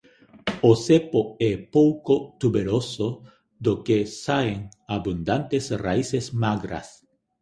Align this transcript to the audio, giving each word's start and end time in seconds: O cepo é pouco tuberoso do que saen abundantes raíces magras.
O 0.69 0.71
cepo 0.85 1.21
é 1.51 1.51
pouco 1.75 2.13
tuberoso 2.41 3.09
do 3.65 3.73
que 3.85 3.97
saen 4.23 4.57
abundantes 4.97 5.65
raíces 5.85 6.25
magras. 6.43 6.87